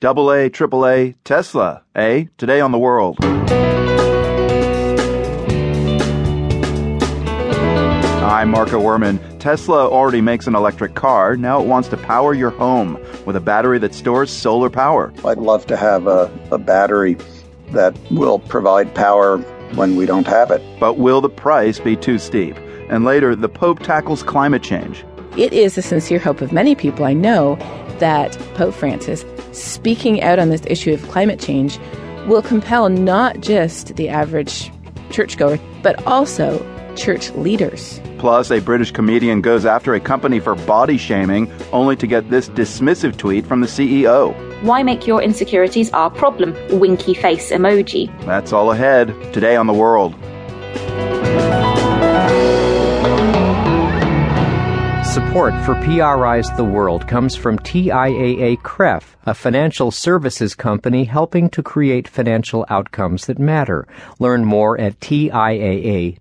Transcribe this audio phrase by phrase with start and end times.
[0.00, 2.24] Double A, triple A, Tesla, eh?
[2.38, 3.18] Today on the world.
[8.24, 9.20] I'm Marco Werman.
[9.38, 11.36] Tesla already makes an electric car.
[11.36, 15.12] Now it wants to power your home with a battery that stores solar power.
[15.22, 17.18] I'd love to have a, a battery
[17.72, 19.36] that will provide power
[19.74, 20.62] when we don't have it.
[20.80, 22.56] But will the price be too steep?
[22.88, 25.04] And later, the Pope tackles climate change.
[25.36, 27.56] It is the sincere hope of many people I know
[27.98, 31.78] that Pope Francis, speaking out on this issue of climate change,
[32.26, 34.70] will compel not just the average
[35.10, 36.58] churchgoer, but also
[36.96, 38.00] church leaders.
[38.18, 42.48] Plus, a British comedian goes after a company for body shaming only to get this
[42.50, 44.34] dismissive tweet from the CEO.
[44.62, 46.54] Why make your insecurities our problem?
[46.78, 48.08] Winky face emoji.
[48.26, 50.14] That's all ahead today on the world.
[55.10, 61.64] Support for PRI's The World comes from TIAA CREF, a financial services company helping to
[61.64, 63.88] create financial outcomes that matter.
[64.20, 66.20] Learn more at TIAA.org.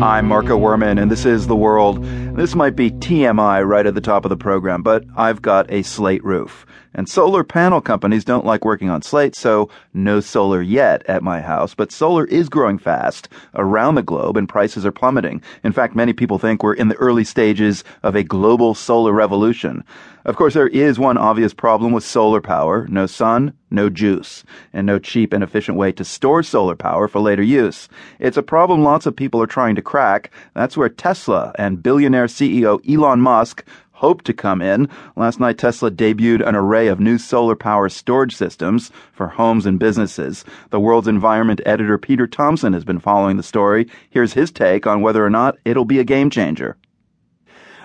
[0.00, 2.04] I'm Marco Werman, and this is The World.
[2.36, 5.82] This might be TMI right at the top of the program, but I've got a
[5.82, 6.64] slate roof.
[6.94, 11.40] And solar panel companies don't like working on slate, so no solar yet at my
[11.40, 11.74] house.
[11.74, 15.42] But solar is growing fast around the globe, and prices are plummeting.
[15.64, 19.82] In fact, many people think we're in the early stages of a global solar revolution.
[20.24, 24.86] Of course, there is one obvious problem with solar power no sun, no juice, and
[24.86, 27.88] no cheap and efficient way to store solar power for later use.
[28.18, 30.30] It's a problem lots of people are trying to crack.
[30.54, 34.88] That's where Tesla and billionaire CEO Elon Musk hope to come in.
[35.16, 39.78] Last night, Tesla debuted an array of new solar power storage systems for homes and
[39.78, 40.44] businesses.
[40.70, 43.88] The world's environment editor Peter Thomson has been following the story.
[44.10, 46.76] Here's his take on whether or not it'll be a game changer.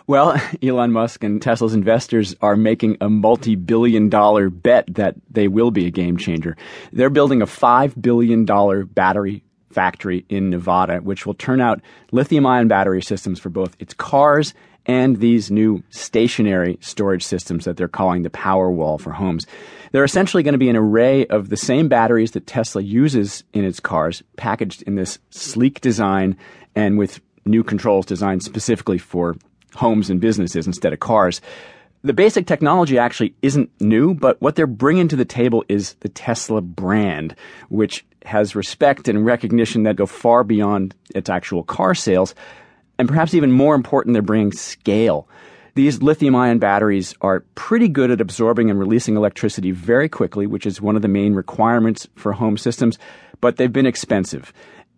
[0.08, 5.48] Well, Elon Musk and Tesla's investors are making a multi billion dollar bet that they
[5.48, 6.58] will be a game changer.
[6.92, 8.46] They're building a $5 billion
[8.86, 11.81] battery factory in Nevada, which will turn out
[12.12, 14.53] lithium ion battery systems for both its cars
[14.86, 19.47] and these new stationary storage systems that they're calling the Powerwall for homes.
[19.91, 23.64] They're essentially going to be an array of the same batteries that Tesla uses in
[23.64, 26.38] its cars, packaged in this sleek design
[26.75, 29.35] and with new controls designed specifically for
[29.75, 31.41] homes and businesses instead of cars.
[32.03, 36.09] The basic technology actually isn't new, but what they're bringing to the table is the
[36.09, 37.34] Tesla brand,
[37.69, 42.35] which has respect and recognition that go far beyond its actual car sales.
[43.00, 45.28] And perhaps even more important, they're bringing scale.
[45.75, 50.66] These lithium ion batteries are pretty good at absorbing and releasing electricity very quickly, which
[50.66, 53.00] is one of the main requirements for home systems,
[53.41, 54.53] but they've been expensive.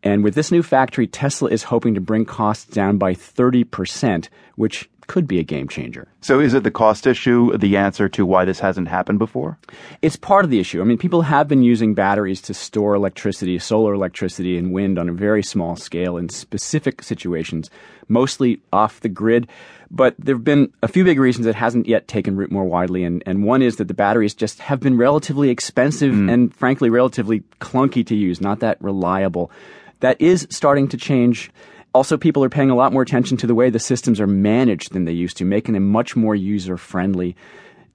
[0.05, 4.87] And with this new factory, Tesla is hoping to bring costs down by 30%, which
[5.07, 6.07] could be a game changer.
[6.21, 9.57] So, is it the cost issue the answer to why this hasn't happened before?
[10.01, 10.81] It's part of the issue.
[10.81, 15.09] I mean, people have been using batteries to store electricity, solar electricity, and wind on
[15.09, 17.69] a very small scale in specific situations,
[18.07, 19.47] mostly off the grid.
[19.91, 23.03] But there have been a few big reasons it hasn't yet taken root more widely,
[23.03, 26.31] and, and one is that the batteries just have been relatively expensive mm.
[26.31, 29.51] and, frankly, relatively clunky to use, not that reliable.
[29.99, 31.51] That is starting to change.
[31.95, 34.91] Also, people are paying a lot more attention to the way the systems are managed
[34.91, 37.37] than they used to, making them much more user friendly.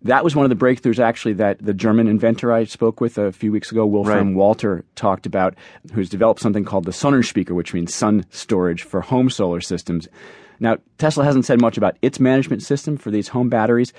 [0.01, 3.31] That was one of the breakthroughs, actually, that the German inventor I spoke with a
[3.31, 4.37] few weeks ago, Wolfram right.
[4.37, 5.55] Walter, talked about,
[5.93, 10.09] who's developed something called the Sonnenspeicher, which means sun storage for home solar systems.
[10.61, 13.93] Now, Tesla hasn't said much about its management system for these home batteries,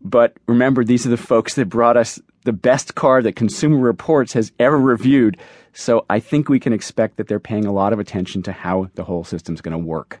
[0.00, 4.32] but remember, these are the folks that brought us the best car that Consumer Reports
[4.34, 5.36] has ever reviewed.
[5.72, 8.90] So I think we can expect that they're paying a lot of attention to how
[8.94, 10.20] the whole system's going to work.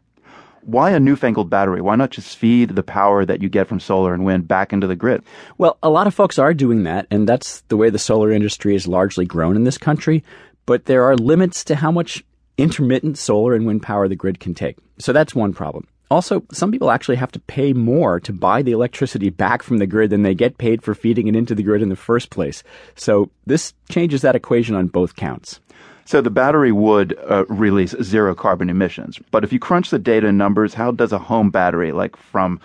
[0.62, 1.82] Why a newfangled battery?
[1.82, 4.86] Why not just feed the power that you get from solar and wind back into
[4.86, 5.22] the grid?
[5.58, 8.74] Well, a lot of folks are doing that, and that's the way the solar industry
[8.74, 10.24] is largely grown in this country.
[10.64, 12.24] But there are limits to how much
[12.56, 14.76] intermittent solar and wind power the grid can take.
[14.98, 15.86] So that's one problem.
[16.14, 19.86] Also, some people actually have to pay more to buy the electricity back from the
[19.86, 22.62] grid than they get paid for feeding it into the grid in the first place.
[22.94, 25.58] So this changes that equation on both counts.
[26.04, 29.18] So the battery would uh, release zero carbon emissions.
[29.32, 32.60] But if you crunch the data and numbers, how does a home battery, like from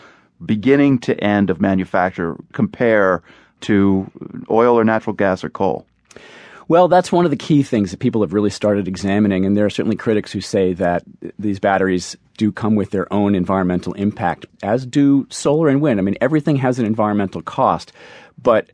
[0.46, 3.24] beginning to end of manufacture, compare
[3.62, 4.12] to
[4.52, 5.88] oil or natural gas or coal?
[6.70, 9.66] Well, that's one of the key things that people have really started examining, and there
[9.66, 11.02] are certainly critics who say that
[11.40, 16.00] these batteries do come with their own environmental impact, as do solar and wind.
[16.00, 17.92] I mean, everything has an environmental cost,
[18.40, 18.70] but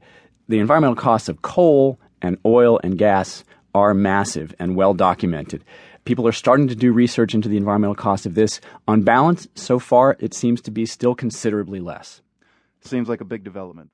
[0.49, 5.63] the environmental costs of coal and oil and gas are massive and well documented.
[6.03, 8.59] People are starting to do research into the environmental cost of this.
[8.89, 12.21] On balance, so far, it seems to be still considerably less.
[12.81, 13.91] Seems like a big development,